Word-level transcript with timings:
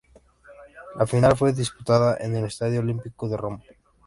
La 0.97 1.05
final 1.05 1.37
fue 1.37 1.53
disputada 1.53 2.17
en 2.19 2.35
el 2.35 2.45
Estadio 2.45 2.79
Olímpico 2.79 3.29
de 3.29 3.37
Roma. 3.37 3.63